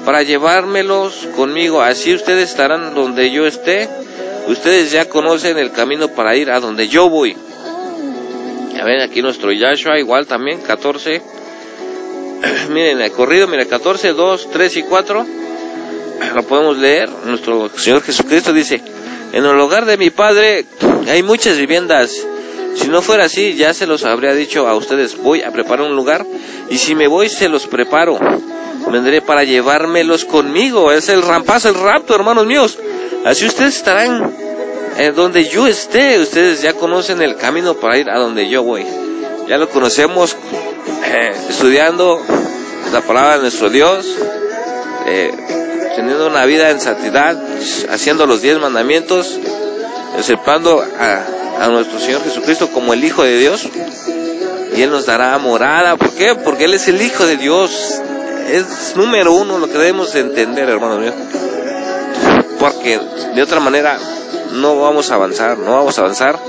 para 0.06 0.23
llevármelos 0.23 1.27
conmigo. 1.36 1.82
Así 1.82 2.13
ustedes 2.13 2.49
estarán 2.49 2.93
donde 2.93 3.32
yo 3.32 3.45
esté. 3.47 3.89
Ustedes 4.47 4.91
ya 4.91 5.10
conocen 5.10 5.58
el 5.58 5.71
camino 5.71 6.10
para 6.10 6.36
ir 6.36 6.51
a 6.51 6.60
donde 6.60 6.88
yo 6.88 7.10
voy. 7.10 7.36
Ya 8.73 8.86
ven 8.86 9.01
aquí 9.01 9.21
nuestro 9.21 9.51
Yahshua, 9.51 9.99
igual 9.99 10.27
también, 10.27 10.62
14. 10.62 11.21
Miren, 12.69 13.01
el 13.01 13.12
corrido, 13.12 13.47
mira, 13.47 13.65
14, 13.65 14.13
2, 14.13 14.49
3 14.51 14.77
y 14.77 14.84
4. 14.84 15.25
Lo 16.36 16.43
podemos 16.43 16.77
leer. 16.77 17.10
Nuestro 17.25 17.69
Señor 17.75 18.03
Jesucristo 18.03 18.53
dice, 18.53 18.82
en 19.34 19.43
el 19.43 19.60
hogar 19.60 19.86
de 19.86 19.97
mi 19.97 20.10
Padre 20.10 20.65
hay 21.09 21.23
muchas 21.23 21.57
viviendas. 21.57 22.11
Si 22.75 22.87
no 22.89 23.01
fuera 23.01 23.25
así, 23.25 23.55
ya 23.55 23.73
se 23.73 23.87
los 23.87 24.03
habría 24.03 24.33
dicho 24.33 24.67
a 24.67 24.75
ustedes, 24.75 25.17
voy 25.17 25.41
a 25.41 25.51
preparar 25.51 25.87
un 25.87 25.95
lugar 25.95 26.25
y 26.69 26.77
si 26.77 26.93
me 26.95 27.07
voy 27.07 27.29
se 27.29 27.49
los 27.49 27.65
preparo. 27.67 28.19
Vendré 28.91 29.21
para 29.21 29.43
llevármelos 29.43 30.25
conmigo. 30.25 30.91
Es 30.91 31.09
el 31.09 31.21
rampazo, 31.21 31.69
el 31.69 31.75
rapto, 31.75 32.15
hermanos 32.15 32.45
míos. 32.45 32.77
Así 33.25 33.45
ustedes 33.45 33.77
estarán 33.77 34.33
en 34.97 35.15
donde 35.15 35.45
yo 35.45 35.67
esté. 35.67 36.19
Ustedes 36.19 36.61
ya 36.61 36.73
conocen 36.73 37.21
el 37.21 37.35
camino 37.35 37.73
para 37.75 37.97
ir 37.97 38.09
a 38.09 38.17
donde 38.19 38.47
yo 38.47 38.63
voy. 38.63 38.85
Ya 39.49 39.57
lo 39.57 39.69
conocemos 39.69 40.35
eh, 41.03 41.31
estudiando 41.49 42.21
la 42.91 43.01
palabra 43.01 43.35
de 43.35 43.41
nuestro 43.41 43.69
Dios, 43.69 44.05
eh, 45.05 45.31
teniendo 45.95 46.27
una 46.27 46.45
vida 46.45 46.69
en 46.69 46.79
santidad, 46.79 47.37
haciendo 47.89 48.25
los 48.25 48.41
diez 48.41 48.59
mandamientos, 48.59 49.39
aceptando 50.17 50.81
a, 50.81 51.63
a 51.63 51.67
nuestro 51.69 51.99
Señor 51.99 52.23
Jesucristo 52.23 52.69
como 52.69 52.93
el 52.93 53.03
Hijo 53.03 53.23
de 53.23 53.37
Dios. 53.37 53.67
Y 54.75 54.81
Él 54.81 54.91
nos 54.91 55.05
dará 55.05 55.37
morada. 55.37 55.95
¿Por 55.95 56.11
qué? 56.11 56.35
Porque 56.35 56.65
Él 56.65 56.73
es 56.73 56.87
el 56.87 57.01
Hijo 57.01 57.25
de 57.25 57.37
Dios. 57.37 58.01
Es 58.49 58.95
número 58.95 59.33
uno 59.33 59.57
lo 59.57 59.67
que 59.67 59.77
debemos 59.77 60.13
entender, 60.15 60.69
hermanos 60.69 60.99
míos. 60.99 61.15
Porque 62.59 62.99
de 63.35 63.41
otra 63.41 63.59
manera 63.59 63.97
no 64.53 64.79
vamos 64.79 65.11
a 65.11 65.15
avanzar, 65.15 65.57
no 65.57 65.73
vamos 65.73 65.97
a 65.97 66.01
avanzar. 66.01 66.39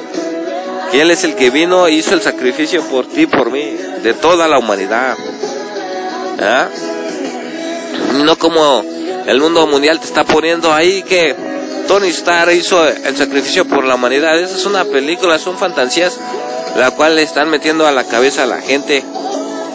Él 0.92 1.10
es 1.10 1.24
el 1.24 1.34
que 1.34 1.50
vino 1.50 1.86
e 1.86 1.92
hizo 1.92 2.14
el 2.14 2.22
sacrificio 2.22 2.82
por 2.84 3.06
ti, 3.06 3.26
por 3.26 3.50
mí, 3.50 3.76
de 4.02 4.14
toda 4.14 4.48
la 4.48 4.58
humanidad. 4.58 5.16
¿Ah? 6.40 6.68
No 8.24 8.36
como 8.38 8.82
el 9.26 9.40
mundo 9.40 9.66
mundial 9.66 10.00
te 10.00 10.06
está 10.06 10.24
poniendo 10.24 10.72
ahí 10.72 11.02
que 11.02 11.34
Tony 11.88 12.08
Stark 12.08 12.52
hizo 12.52 12.86
el 12.86 13.16
sacrificio 13.16 13.64
por 13.64 13.84
la 13.84 13.94
humanidad. 13.94 14.38
Esa 14.38 14.56
es 14.56 14.66
una 14.66 14.84
película, 14.84 15.38
son 15.38 15.56
fantasías, 15.56 16.18
la 16.76 16.90
cual 16.90 17.16
le 17.16 17.22
están 17.22 17.48
metiendo 17.48 17.86
a 17.86 17.92
la 17.92 18.04
cabeza 18.04 18.42
a 18.42 18.46
la 18.46 18.60
gente 18.60 19.02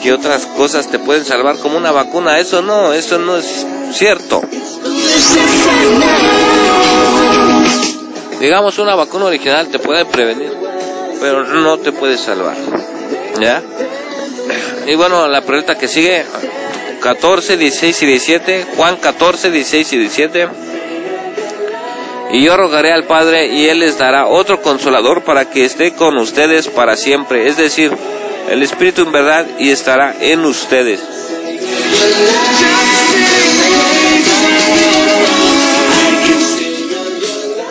que 0.02 0.13
otras 0.13 0.45
cosas 0.45 0.88
te 0.89 0.99
pueden 0.99 1.26
salvar 1.26 1.58
como 1.58 1.76
una 1.76 1.91
vacuna. 1.91 2.38
Eso 2.38 2.62
no, 2.62 2.93
eso 2.93 3.17
no 3.17 3.38
es 3.38 3.65
cierto. 3.93 4.41
Digamos, 8.39 8.78
una 8.78 8.93
vacuna 8.93 9.26
original 9.26 9.69
te 9.69 9.80
puede 9.80 10.06
prevenir, 10.06 10.54
pero 11.19 11.43
no 11.45 11.80
te 11.80 11.91
puede 11.93 12.17
salvar. 12.19 12.56
¿Ya? 13.39 13.63
Y 14.86 14.93
bueno, 14.95 15.28
la 15.28 15.41
pregunta 15.41 15.76
que 15.76 15.88
sigue, 15.88 16.26
14, 17.02 17.58
16 17.58 18.04
y 18.04 18.06
17, 18.06 18.67
Juan 18.78 18.97
14, 18.97 19.49
16 19.49 19.93
y 19.93 19.97
17. 19.97 20.47
Y 22.33 22.41
yo 22.41 22.57
rogaré 22.57 22.91
al 22.91 23.05
Padre 23.05 23.45
y 23.47 23.67
Él 23.67 23.79
les 23.79 23.97
dará 23.97 24.25
otro 24.25 24.61
consolador 24.61 25.23
para 25.23 25.49
que 25.49 25.65
esté 25.65 25.93
con 25.93 26.17
ustedes 26.17 26.67
para 26.67 26.95
siempre, 26.97 27.47
es 27.47 27.57
decir, 27.57 27.95
el 28.49 28.63
Espíritu 28.63 29.03
en 29.03 29.11
verdad 29.11 29.45
y 29.59 29.69
estará 29.69 30.15
en 30.19 30.43
ustedes. 30.43 30.99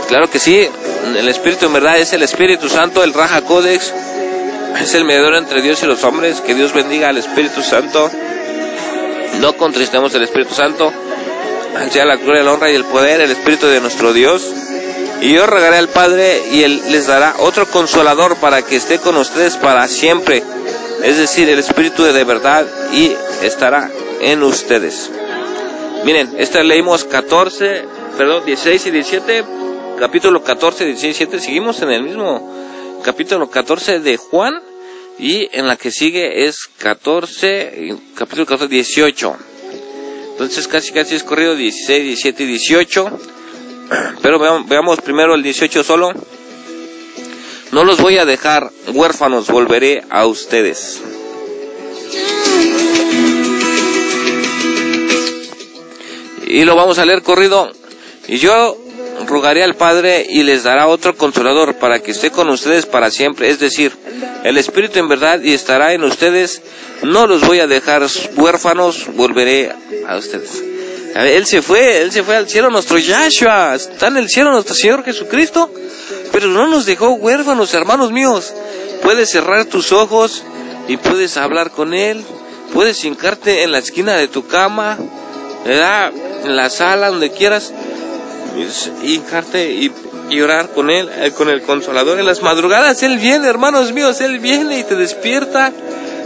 Claro 0.08 0.30
que 0.30 0.38
sí, 0.38 0.68
el 1.16 1.28
Espíritu 1.28 1.66
en 1.66 1.72
verdad 1.72 1.98
es 1.98 2.12
el 2.12 2.22
Espíritu 2.22 2.68
Santo, 2.68 3.02
el 3.02 3.12
Raja 3.12 3.42
Codex, 3.42 3.92
es 4.80 4.94
el 4.94 5.04
mediador 5.04 5.34
entre 5.34 5.60
Dios 5.60 5.82
y 5.82 5.86
los 5.86 6.02
hombres. 6.04 6.40
Que 6.40 6.54
Dios 6.54 6.72
bendiga 6.72 7.08
al 7.08 7.18
Espíritu 7.18 7.62
Santo. 7.62 8.10
No 9.40 9.56
contristemos 9.56 10.14
el 10.14 10.22
Espíritu 10.22 10.54
Santo. 10.54 10.92
Sea 11.90 12.04
la 12.04 12.16
gloria, 12.16 12.42
la 12.42 12.52
honra 12.52 12.70
y 12.70 12.74
el 12.74 12.84
poder, 12.84 13.20
el 13.20 13.30
Espíritu 13.30 13.66
de 13.66 13.80
nuestro 13.80 14.12
Dios. 14.12 14.52
Y 15.20 15.32
yo 15.32 15.46
rogaré 15.46 15.76
al 15.76 15.88
Padre 15.88 16.42
y 16.50 16.62
Él 16.62 16.82
les 16.90 17.06
dará 17.06 17.36
otro 17.38 17.66
consolador 17.68 18.36
para 18.36 18.62
que 18.62 18.76
esté 18.76 18.98
con 18.98 19.16
ustedes 19.16 19.56
para 19.56 19.86
siempre. 19.88 20.42
Es 21.02 21.16
decir, 21.18 21.48
el 21.48 21.58
Espíritu 21.58 22.04
de 22.04 22.24
verdad 22.24 22.66
y 22.92 23.12
estará 23.42 23.90
en 24.20 24.42
ustedes. 24.42 25.10
Miren, 26.04 26.34
esta 26.38 26.62
leímos 26.62 27.04
14, 27.04 27.84
perdón, 28.18 28.44
16 28.44 28.86
y 28.86 28.90
17, 28.90 29.44
capítulo 29.98 30.42
14, 30.42 30.84
16 30.86 31.04
y 31.04 31.24
17. 31.26 31.40
Seguimos 31.40 31.82
en 31.82 31.90
el 31.90 32.02
mismo 32.02 33.00
capítulo 33.04 33.48
14 33.48 34.00
de 34.00 34.16
Juan 34.16 34.60
y 35.18 35.48
en 35.52 35.68
la 35.68 35.76
que 35.76 35.92
sigue 35.92 36.46
es 36.46 36.68
14, 36.78 37.96
capítulo 38.16 38.46
14, 38.46 38.68
18. 38.68 39.36
Entonces 40.32 40.66
casi 40.68 40.92
casi 40.92 41.14
es 41.14 41.22
corrido 41.22 41.54
16, 41.54 42.04
17 42.04 42.42
y 42.42 42.46
18. 42.46 43.18
Pero 44.22 44.38
veamos, 44.38 44.68
veamos 44.68 45.00
primero 45.00 45.34
el 45.34 45.42
18 45.42 45.84
solo. 45.84 46.12
No 47.70 47.84
los 47.84 48.00
voy 48.00 48.18
a 48.18 48.26
dejar 48.26 48.70
huérfanos, 48.92 49.48
volveré 49.48 50.02
a 50.10 50.26
ustedes. 50.26 51.00
Y 56.46 56.64
lo 56.64 56.76
vamos 56.76 56.98
a 56.98 57.06
leer 57.06 57.22
corrido. 57.22 57.72
Y 58.28 58.36
yo 58.36 58.76
rogaré 59.26 59.62
al 59.62 59.74
Padre 59.74 60.26
y 60.28 60.42
les 60.42 60.64
dará 60.64 60.86
otro 60.86 61.16
consolador 61.16 61.74
para 61.74 62.00
que 62.00 62.12
esté 62.12 62.30
con 62.30 62.48
ustedes 62.48 62.86
para 62.86 63.10
siempre. 63.10 63.48
Es 63.48 63.58
decir, 63.58 63.92
el 64.44 64.58
Espíritu 64.58 64.98
en 64.98 65.08
verdad 65.08 65.40
y 65.40 65.52
estará 65.52 65.92
en 65.92 66.04
ustedes. 66.04 66.62
No 67.02 67.26
los 67.26 67.46
voy 67.46 67.60
a 67.60 67.66
dejar 67.66 68.06
huérfanos, 68.36 69.06
volveré 69.14 69.72
a 70.06 70.16
ustedes. 70.16 70.62
Él 71.14 71.46
se 71.46 71.60
fue, 71.60 72.00
Él 72.00 72.10
se 72.10 72.22
fue 72.22 72.36
al 72.36 72.48
cielo, 72.48 72.70
nuestro 72.70 72.98
Yahshua. 72.98 73.74
Está 73.74 74.08
en 74.08 74.16
el 74.16 74.28
cielo 74.28 74.52
nuestro 74.52 74.74
Señor 74.74 75.04
Jesucristo. 75.04 75.70
Pero 76.32 76.48
no 76.48 76.66
nos 76.66 76.86
dejó 76.86 77.10
huérfanos, 77.10 77.74
hermanos 77.74 78.12
míos. 78.12 78.52
Puedes 79.02 79.30
cerrar 79.30 79.66
tus 79.66 79.92
ojos 79.92 80.42
y 80.88 80.96
puedes 80.96 81.36
hablar 81.36 81.70
con 81.70 81.92
Él. 81.92 82.24
Puedes 82.72 83.04
hincarte 83.04 83.64
en 83.64 83.72
la 83.72 83.78
esquina 83.78 84.16
de 84.16 84.28
tu 84.28 84.46
cama, 84.46 84.96
en 85.66 86.56
la 86.56 86.70
sala, 86.70 87.10
donde 87.10 87.30
quieras. 87.30 87.72
Hincarte 89.02 89.70
y, 89.72 89.92
y 90.30 90.40
con 90.74 90.90
Él, 90.90 91.08
eh, 91.18 91.32
con 91.32 91.48
el 91.48 91.62
Consolador. 91.62 92.18
En 92.18 92.26
las 92.26 92.42
madrugadas 92.42 93.02
Él 93.02 93.18
viene, 93.18 93.48
hermanos 93.48 93.92
míos, 93.92 94.20
Él 94.20 94.38
viene 94.38 94.78
y 94.78 94.84
te 94.84 94.94
despierta. 94.94 95.72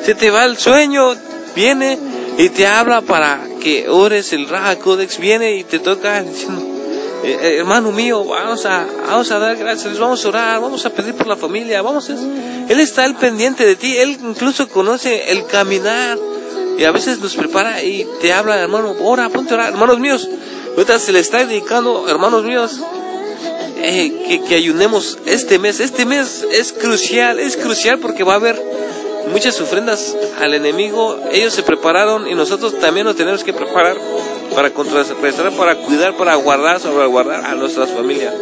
Se 0.05 0.15
te 0.15 0.31
va 0.31 0.45
el 0.45 0.57
sueño, 0.57 1.15
viene 1.55 1.99
y 2.39 2.49
te 2.51 2.67
habla 2.67 3.01
para 3.03 3.41
que 3.61 3.89
ores. 3.89 4.33
El 4.33 4.49
Raja 4.49 4.77
Codex 4.77 5.19
viene 5.19 5.57
y 5.57 5.65
te 5.65 5.79
toca 5.79 6.23
diciendo, 6.23 6.63
eh, 7.25 7.39
eh, 7.41 7.57
hermano 7.59 7.91
mío, 7.93 8.25
vamos 8.25 8.67
a, 8.67 8.87
vamos 9.07 9.31
a 9.31 9.39
dar 9.39 9.57
gracias, 9.57 9.99
vamos 9.99 10.25
a 10.25 10.29
orar, 10.29 10.61
vamos 10.61 10.85
a 10.87 10.91
pedir 10.91 11.15
por 11.15 11.27
la 11.27 11.37
familia, 11.37 11.83
vamos 11.83 12.09
a... 12.11 12.13
Él 12.13 12.81
está 12.81 13.05
al 13.05 13.17
pendiente 13.17 13.65
de 13.65 13.77
ti, 13.77 13.97
Él 13.97 14.19
incluso 14.23 14.69
conoce 14.69 15.31
el 15.31 15.47
caminar 15.47 16.19
y 16.79 16.85
a 16.85 16.91
veces 16.91 17.19
nos 17.19 17.35
prepara 17.35 17.83
y 17.83 18.07
te 18.21 18.33
habla, 18.33 18.57
hermano, 18.61 18.95
ora, 19.01 19.29
ponte 19.31 19.55
a 19.55 19.57
orar, 19.57 19.73
hermanos 19.73 19.99
míos, 19.99 20.29
ahorita 20.77 20.99
se 20.99 21.13
le 21.13 21.21
está 21.21 21.39
dedicando, 21.39 22.07
hermanos 22.09 22.45
míos, 22.45 22.81
eh, 23.79 24.43
que, 24.47 24.55
ayunemos 24.55 25.19
este 25.25 25.59
mes, 25.59 25.81
este 25.81 26.05
mes 26.05 26.47
es 26.53 26.73
crucial, 26.73 27.39
es 27.41 27.57
crucial 27.57 27.99
porque 27.99 28.25
va 28.25 28.35
a 28.35 28.37
haber 28.37 28.63
muchas 29.33 29.59
ofrendas 29.61 30.15
al 30.39 30.53
enemigo, 30.55 31.19
ellos 31.33 31.55
se 31.55 31.63
prepararon 31.63 32.29
y 32.29 32.35
nosotros 32.35 32.79
también 32.79 33.07
nos 33.07 33.17
tenemos 33.17 33.43
que 33.43 33.55
preparar 33.55 33.97
para 34.55 34.71
contrarrestar, 34.71 35.51
para 35.53 35.77
cuidar, 35.77 36.17
para 36.17 36.35
guardar, 36.35 36.79
salvaguardar 36.79 37.45
a 37.45 37.55
nuestras 37.55 37.91
familias. 37.91 38.35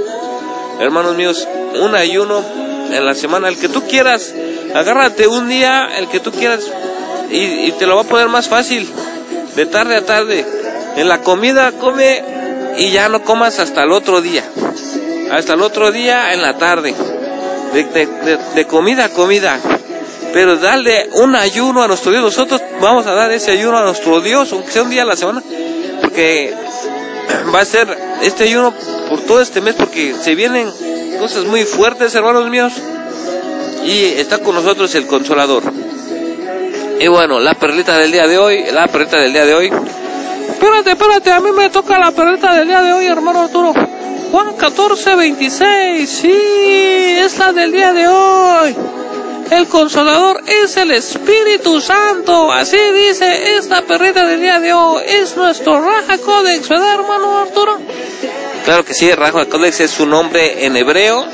Hermanos 0.80 1.16
míos, 1.16 1.46
un 1.80 1.94
ayuno 1.94 2.44
en 2.90 3.04
la 3.04 3.14
semana, 3.14 3.48
el 3.48 3.58
que 3.58 3.68
tú 3.68 3.82
quieras, 3.86 4.34
agárrate 4.74 5.28
un 5.28 5.48
día, 5.48 5.88
el 5.98 6.08
que 6.08 6.18
tú 6.20 6.32
quieras, 6.32 6.64
y, 7.30 7.36
y 7.38 7.72
te 7.78 7.86
lo 7.86 7.94
va 7.94 8.02
a 8.02 8.06
poner 8.06 8.28
más 8.28 8.48
fácil, 8.48 8.88
de 9.54 9.66
tarde 9.66 9.96
a 9.96 10.04
tarde. 10.04 10.63
En 10.96 11.08
la 11.08 11.20
comida 11.20 11.72
come 11.72 12.22
y 12.76 12.90
ya 12.90 13.08
no 13.08 13.22
comas 13.22 13.58
hasta 13.58 13.82
el 13.82 13.92
otro 13.92 14.20
día, 14.20 14.44
hasta 15.30 15.54
el 15.54 15.62
otro 15.62 15.90
día 15.92 16.32
en 16.32 16.42
la 16.42 16.56
tarde, 16.56 16.94
de, 17.72 18.66
comida 18.66 19.06
a 19.06 19.08
comida 19.08 19.58
pero 20.32 20.56
darle 20.56 21.10
un 21.12 21.36
ayuno 21.36 21.80
a 21.80 21.86
nuestro 21.86 22.10
Dios. 22.10 22.24
Nosotros 22.24 22.60
vamos 22.80 23.06
a 23.06 23.12
dar 23.12 23.30
ese 23.30 23.52
ayuno 23.52 23.78
a 23.78 23.84
nuestro 23.84 24.20
Dios, 24.20 24.52
aunque 24.52 24.72
sea 24.72 24.82
un 24.82 24.90
día 24.90 25.02
a 25.02 25.06
la 25.06 25.14
semana, 25.14 25.40
porque 26.00 26.52
va 27.54 27.60
a 27.60 27.64
ser 27.64 27.86
este 28.20 28.42
ayuno 28.42 28.74
por 29.08 29.20
todo 29.20 29.40
este 29.40 29.60
mes, 29.60 29.76
porque 29.76 30.12
se 30.20 30.34
vienen 30.34 30.68
cosas 31.20 31.44
muy 31.44 31.62
fuertes, 31.62 32.16
hermanos 32.16 32.50
míos, 32.50 32.72
y 33.84 34.06
está 34.18 34.38
con 34.38 34.56
nosotros 34.56 34.92
el 34.96 35.06
Consolador. 35.06 35.62
Y 36.98 37.06
bueno, 37.06 37.38
la 37.38 37.54
perlita 37.54 37.96
del 37.98 38.10
día 38.10 38.26
de 38.26 38.36
hoy, 38.36 38.64
la 38.72 38.88
perlita 38.88 39.18
del 39.20 39.32
día 39.32 39.44
de 39.44 39.54
hoy. 39.54 39.70
Espérate, 40.64 40.92
espérate, 40.92 41.30
a 41.30 41.40
mí 41.40 41.52
me 41.52 41.68
toca 41.68 41.98
la 41.98 42.10
perrita 42.10 42.54
del 42.54 42.66
día 42.66 42.80
de 42.80 42.94
hoy, 42.94 43.04
hermano 43.04 43.42
Arturo. 43.42 43.74
Juan 44.32 44.54
14, 44.56 45.14
26, 45.14 46.08
sí, 46.08 46.32
es 46.32 47.36
la 47.36 47.52
del 47.52 47.70
día 47.70 47.92
de 47.92 48.08
hoy. 48.08 48.74
El 49.50 49.68
consolador 49.68 50.42
es 50.46 50.74
el 50.78 50.92
Espíritu 50.92 51.82
Santo, 51.82 52.50
así 52.50 52.78
dice 52.78 53.58
esta 53.58 53.82
perrita 53.82 54.24
del 54.24 54.40
día 54.40 54.58
de 54.58 54.72
hoy. 54.72 55.02
Es 55.06 55.36
nuestro 55.36 55.82
Raja 55.82 56.16
Codex, 56.16 56.66
¿verdad, 56.66 56.94
hermano 56.94 57.40
Arturo? 57.40 57.78
Claro 58.64 58.86
que 58.86 58.94
sí, 58.94 59.12
Raja 59.12 59.44
Codex 59.44 59.80
es 59.80 59.90
su 59.90 60.06
nombre 60.06 60.64
en 60.64 60.78
hebreo. 60.78 61.26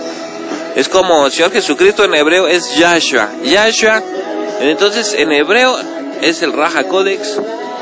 Es 0.74 0.88
como 0.88 1.30
Señor 1.30 1.52
Jesucristo 1.52 2.02
en 2.02 2.16
hebreo 2.16 2.48
es 2.48 2.74
Yahshua. 2.74 3.28
Yahshua, 3.44 4.02
entonces 4.58 5.14
en 5.14 5.30
hebreo 5.30 5.78
es 6.20 6.42
el 6.42 6.52
Raja 6.52 6.82
Codex. 6.88 7.38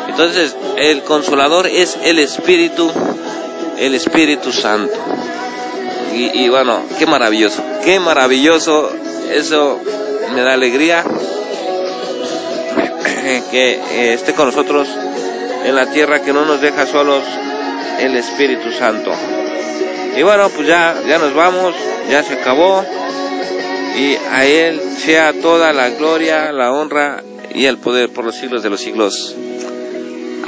Entonces 0.09 0.57
el 0.77 1.03
consolador 1.03 1.67
es 1.67 1.99
el 2.03 2.19
Espíritu, 2.19 2.91
el 3.79 3.95
Espíritu 3.95 4.53
Santo. 4.53 4.95
Y, 6.15 6.49
bueno, 6.49 6.83
qué 6.99 7.07
maravilloso, 7.07 7.63
qué 7.85 8.01
maravilloso. 8.01 8.91
Eso 9.33 9.79
me 10.35 10.43
da 10.43 10.55
alegría 10.55 11.05
que 13.53 13.75
eh, 13.75 14.15
esté 14.15 14.35
con 14.35 14.47
nosotros 14.47 14.89
en 15.65 15.77
la 15.77 15.87
tierra, 15.87 16.23
que 16.23 16.33
no 16.33 16.45
nos 16.45 16.61
deja 16.61 16.87
solos 16.87 17.23
el 18.01 18.17
Espíritu 18.17 18.73
Santo. 18.73 19.13
Y 20.17 20.23
bueno, 20.23 20.49
pues 20.49 20.67
ya, 20.67 20.97
ya 21.07 21.19
nos 21.19 21.35
vamos, 21.35 21.75
ya 22.11 22.25
se 22.25 22.35
acabó. 22.35 22.85
Y 23.97 24.17
a 24.33 24.45
Él 24.47 24.81
sea 24.97 25.33
toda 25.35 25.73
la 25.73 25.91
gloria, 25.91 26.51
la 26.53 26.73
honra 26.73 27.23
y 27.55 27.67
el 27.67 27.79
poder 27.79 28.11
por 28.11 28.25
los 28.25 28.37
siglos 28.37 28.63
de 28.63 28.71
los 28.71 28.81
siglos. 28.81 29.35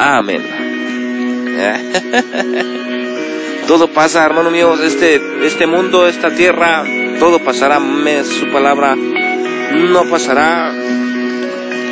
Amén. 0.03 0.41
todo 3.69 3.89
pasa, 3.89 4.25
hermano 4.25 4.51
mío, 4.51 4.83
este, 4.83 5.21
este 5.45 5.67
mundo, 5.67 6.07
esta 6.07 6.31
tierra, 6.31 6.85
todo 7.19 7.39
pasará, 7.41 7.79
su 8.25 8.51
palabra 8.51 8.97
no 8.97 10.05
pasará. 10.05 10.73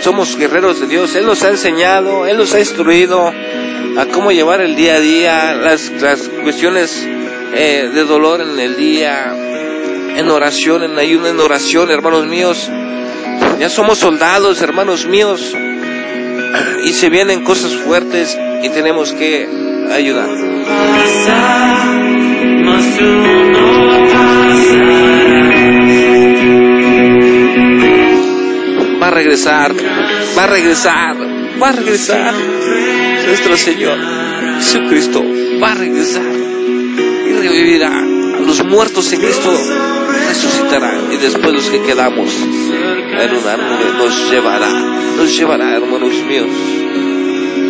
Somos 0.00 0.38
guerreros 0.38 0.80
de 0.80 0.86
Dios, 0.86 1.14
Él 1.16 1.26
nos 1.26 1.42
ha 1.42 1.50
enseñado, 1.50 2.26
Él 2.26 2.38
nos 2.38 2.54
ha 2.54 2.60
instruido 2.60 3.28
a 3.28 4.06
cómo 4.06 4.32
llevar 4.32 4.62
el 4.62 4.74
día 4.74 4.94
a 4.94 5.00
día, 5.00 5.54
las, 5.54 5.90
las 6.00 6.30
cuestiones 6.42 7.06
eh, 7.52 7.90
de 7.92 8.04
dolor 8.04 8.40
en 8.40 8.58
el 8.58 8.74
día, 8.74 9.36
en 10.16 10.30
oración, 10.30 10.82
en 10.82 10.98
ayuno, 10.98 11.26
en 11.26 11.38
oración, 11.38 11.90
hermanos 11.90 12.26
míos. 12.26 12.70
Ya 13.58 13.68
somos 13.68 13.98
soldados, 13.98 14.62
hermanos 14.62 15.04
míos, 15.04 15.54
y 16.84 16.92
se 16.92 17.08
vienen 17.10 17.44
cosas 17.44 17.74
fuertes 17.74 18.36
y 18.62 18.68
tenemos 18.70 19.12
que 19.12 19.48
ayudar. 19.92 20.28
Va 29.00 29.06
a 29.06 29.10
regresar, 29.10 29.72
va 30.36 30.44
a 30.44 30.46
regresar, 30.46 31.16
va 31.62 31.68
a 31.68 31.72
regresar. 31.72 32.34
Nuestro 33.26 33.56
Señor 33.56 33.98
Jesucristo 34.58 35.22
va 35.62 35.72
a 35.72 35.74
regresar 35.74 36.22
y 36.24 37.32
revivirá 37.32 38.17
los 38.48 38.64
muertos 38.64 39.12
en 39.12 39.20
Cristo, 39.20 39.50
resucitará 40.26 40.98
y 41.12 41.16
después 41.18 41.52
los 41.52 41.68
que 41.68 41.82
quedamos 41.82 42.32
en 42.34 43.36
una 43.36 43.56
nube 43.58 43.92
nos 43.98 44.30
llevará, 44.30 44.70
nos 45.16 45.36
llevará, 45.36 45.76
hermanos 45.76 46.14
míos. 46.26 46.48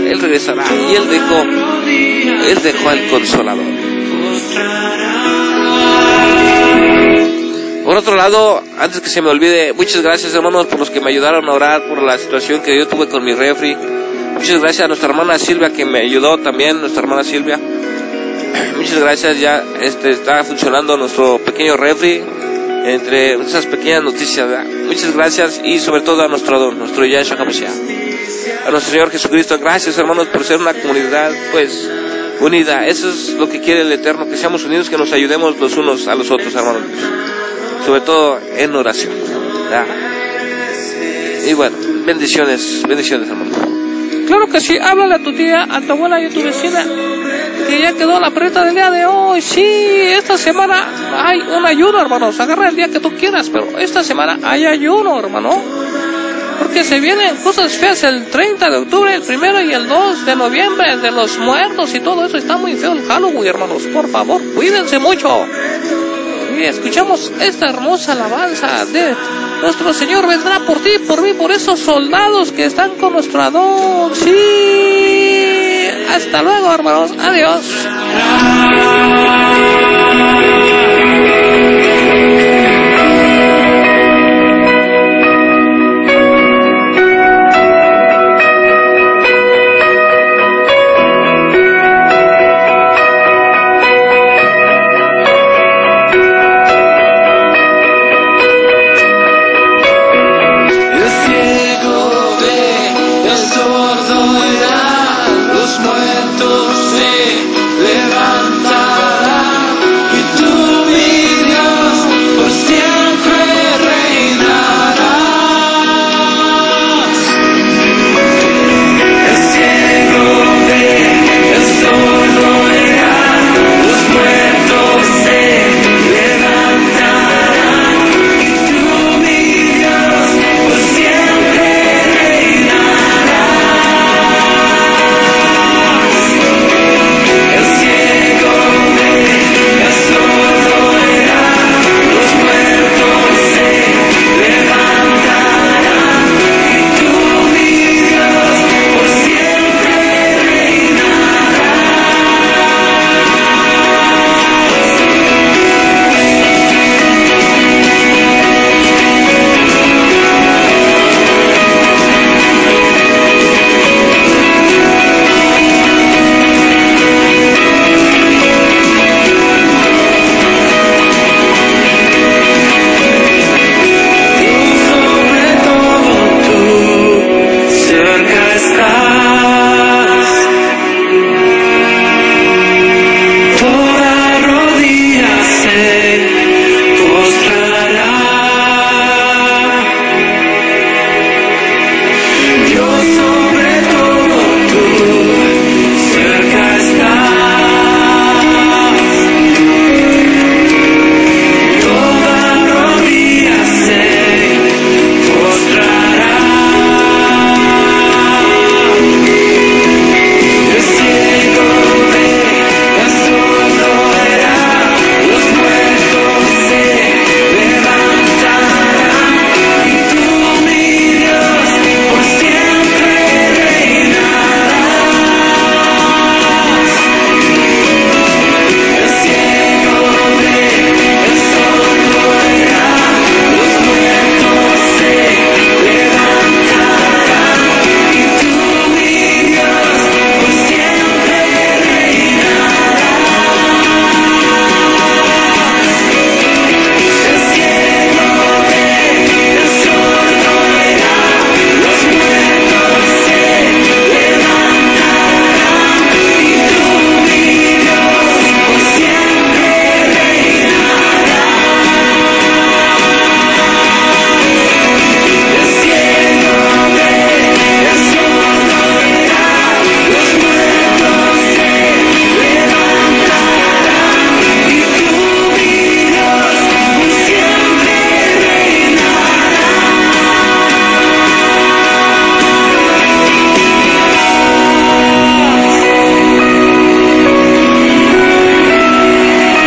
Él 0.06 0.20
regresará 0.20 0.64
y 0.90 0.94
Él 0.94 1.10
dejó, 1.10 1.42
Él 1.42 2.58
dejó 2.62 2.88
al 2.88 3.08
consolador. 3.08 3.64
Por 7.84 7.96
otro 7.96 8.14
lado, 8.16 8.62
antes 8.78 9.00
que 9.00 9.08
se 9.08 9.20
me 9.20 9.30
olvide, 9.30 9.72
muchas 9.72 10.02
gracias 10.02 10.32
hermanos 10.34 10.66
por 10.66 10.78
los 10.78 10.90
que 10.90 11.00
me 11.00 11.10
ayudaron 11.10 11.44
a 11.48 11.52
orar 11.54 11.88
por 11.88 12.00
la 12.02 12.16
situación 12.18 12.62
que 12.62 12.78
yo 12.78 12.86
tuve 12.86 13.08
con 13.08 13.24
mi 13.24 13.34
refri. 13.34 13.74
Muchas 14.34 14.60
gracias 14.60 14.84
a 14.84 14.88
nuestra 14.88 15.08
hermana 15.08 15.38
Silvia 15.38 15.70
que 15.72 15.84
me 15.84 16.00
ayudó 16.02 16.38
también, 16.38 16.80
nuestra 16.80 17.02
hermana 17.02 17.24
Silvia. 17.24 17.58
Muchas 18.76 19.00
gracias, 19.00 19.40
ya 19.40 19.64
este 19.80 20.10
está 20.10 20.44
funcionando 20.44 20.96
nuestro 20.96 21.38
pequeño 21.38 21.76
refri 21.76 22.22
entre 22.84 23.34
esas 23.34 23.66
pequeñas 23.66 24.02
noticias. 24.02 24.48
Muchas 24.86 25.14
gracias 25.14 25.60
y 25.62 25.78
sobre 25.78 26.02
todo 26.02 26.22
a 26.22 26.28
nuestro 26.28 26.58
don, 26.58 26.78
nuestro 26.78 27.04
Yahshua 27.04 27.36
HaMashiach. 27.36 27.72
A 28.66 28.70
nuestro 28.70 28.92
Señor 28.92 29.10
Jesucristo, 29.10 29.58
gracias 29.58 29.98
hermanos 29.98 30.28
por 30.28 30.44
ser 30.44 30.58
una 30.58 30.74
comunidad 30.74 31.32
pues 31.52 31.88
unida. 32.40 32.86
Eso 32.86 33.10
es 33.10 33.34
lo 33.34 33.48
que 33.48 33.60
quiere 33.60 33.82
el 33.82 33.92
Eterno, 33.92 34.28
que 34.28 34.36
seamos 34.36 34.64
unidos, 34.64 34.88
que 34.88 34.96
nos 34.96 35.12
ayudemos 35.12 35.58
los 35.58 35.76
unos 35.76 36.06
a 36.08 36.14
los 36.14 36.30
otros 36.30 36.54
hermanos. 36.54 36.82
Sobre 37.84 38.00
todo 38.02 38.38
en 38.56 38.74
oración. 38.74 39.12
Y 41.46 41.52
bueno, 41.54 41.76
bendiciones, 42.04 42.82
bendiciones 42.86 43.28
hermanos. 43.28 43.67
Claro 44.28 44.46
que 44.46 44.60
sí, 44.60 44.76
háblale 44.76 45.14
a 45.14 45.18
tu 45.20 45.32
tía, 45.32 45.66
a 45.70 45.80
tu 45.80 45.92
abuela 45.92 46.20
y 46.20 46.26
a 46.26 46.28
tu 46.28 46.42
vecina, 46.42 46.84
que 47.66 47.80
ya 47.80 47.94
quedó 47.94 48.20
la 48.20 48.30
preta 48.30 48.62
del 48.62 48.74
día 48.74 48.90
de 48.90 49.06
hoy. 49.06 49.40
Sí, 49.40 49.64
esta 49.64 50.36
semana 50.36 50.86
hay 51.16 51.40
un 51.40 51.64
ayuno, 51.64 51.98
hermanos. 51.98 52.38
Agarra 52.38 52.68
el 52.68 52.76
día 52.76 52.88
que 52.88 53.00
tú 53.00 53.10
quieras, 53.14 53.48
pero 53.48 53.78
esta 53.78 54.04
semana 54.04 54.38
hay 54.42 54.66
ayuno, 54.66 55.18
hermano. 55.18 55.48
Porque 56.58 56.84
se 56.84 57.00
vienen 57.00 57.36
cosas 57.36 57.72
feas 57.78 58.02
el 58.02 58.26
30 58.26 58.68
de 58.68 58.76
octubre, 58.76 59.14
el 59.14 59.22
primero 59.22 59.62
y 59.62 59.72
el 59.72 59.88
2 59.88 60.26
de 60.26 60.36
noviembre, 60.36 60.98
de 60.98 61.10
los 61.10 61.38
muertos 61.38 61.94
y 61.94 62.00
todo 62.00 62.26
eso. 62.26 62.36
Está 62.36 62.58
muy 62.58 62.74
feo 62.74 62.92
el 62.92 63.06
Halloween, 63.06 63.46
hermanos. 63.46 63.84
Por 63.84 64.10
favor, 64.10 64.42
cuídense 64.54 64.98
mucho. 64.98 65.46
Escuchamos 66.64 67.32
esta 67.40 67.68
hermosa 67.70 68.12
alabanza 68.12 68.84
de 68.86 69.14
nuestro 69.62 69.92
Señor 69.92 70.26
vendrá 70.26 70.60
por 70.60 70.80
ti, 70.80 70.98
por 71.06 71.22
mí, 71.22 71.34
por 71.34 71.52
esos 71.52 71.80
soldados 71.80 72.52
que 72.52 72.64
están 72.64 72.96
con 72.96 73.12
nuestro 73.12 73.42
Adón. 73.42 74.14
Sí. 74.14 75.88
Hasta 76.08 76.42
luego, 76.42 76.72
hermanos. 76.72 77.12
Adiós. 77.18 77.88